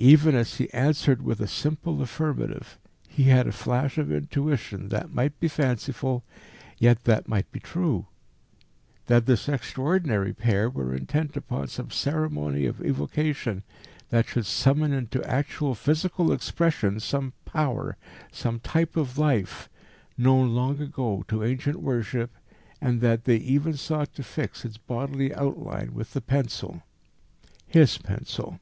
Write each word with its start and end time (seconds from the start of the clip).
Even 0.00 0.34
as 0.34 0.54
he 0.54 0.72
answered 0.72 1.20
with 1.20 1.40
a 1.42 1.46
simple 1.46 2.00
affirmative, 2.00 2.78
he 3.06 3.24
had 3.24 3.46
a 3.46 3.52
flash 3.52 3.98
of 3.98 4.10
intuition 4.10 4.88
that 4.88 5.12
might 5.12 5.38
be 5.38 5.46
fanciful, 5.46 6.24
yet 6.78 7.04
that 7.04 7.28
might 7.28 7.52
be 7.52 7.60
true: 7.60 8.06
that 9.08 9.26
this 9.26 9.46
extraordinary 9.46 10.32
pair 10.32 10.70
were 10.70 10.94
intent 10.94 11.36
upon 11.36 11.66
some 11.68 11.90
ceremony 11.90 12.64
of 12.64 12.80
evocation 12.80 13.62
that 14.08 14.26
should 14.26 14.46
summon 14.46 14.94
into 14.94 15.22
actual 15.30 15.74
physical 15.74 16.32
expression 16.32 16.98
some 16.98 17.34
Power 17.44 17.98
some 18.32 18.60
type 18.60 18.96
of 18.96 19.18
life 19.18 19.68
known 20.16 20.54
long 20.54 20.80
ago 20.80 21.26
to 21.28 21.44
ancient 21.44 21.78
worship, 21.82 22.30
and 22.80 23.02
that 23.02 23.24
they 23.26 23.36
even 23.36 23.74
sought 23.74 24.14
to 24.14 24.22
fix 24.22 24.64
its 24.64 24.78
bodily 24.78 25.34
outline 25.34 25.92
with 25.92 26.14
the 26.14 26.22
pencil 26.22 26.82
his 27.66 27.98
pencil. 27.98 28.58